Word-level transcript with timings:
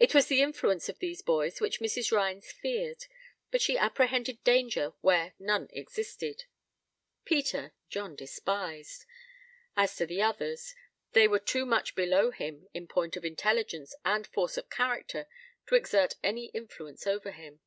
It 0.00 0.12
was 0.12 0.26
the 0.26 0.42
influence 0.42 0.88
of 0.88 0.98
these 0.98 1.22
boys 1.22 1.60
which 1.60 1.78
Mrs. 1.78 2.10
Rhines 2.10 2.50
feared; 2.50 3.04
but 3.52 3.62
she 3.62 3.78
apprehended 3.78 4.42
danger 4.42 4.94
where 5.02 5.34
none 5.38 5.68
existed. 5.72 6.46
Peter, 7.24 7.72
John 7.88 8.16
despised: 8.16 9.04
as 9.76 9.94
to 9.98 10.04
the 10.04 10.20
others, 10.20 10.74
they 11.12 11.28
were 11.28 11.38
too 11.38 11.64
much 11.64 11.94
below 11.94 12.32
him 12.32 12.66
in 12.74 12.88
point 12.88 13.16
of 13.16 13.24
intelligence 13.24 13.94
and 14.04 14.26
force 14.26 14.56
of 14.56 14.68
character 14.68 15.28
to 15.68 15.76
exert 15.76 16.16
any 16.24 16.46
influence 16.46 17.06
over 17.06 17.30
him. 17.30 17.60